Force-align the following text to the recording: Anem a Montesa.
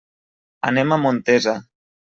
Anem 0.71 0.97
a 0.97 1.01
Montesa. 1.05 1.57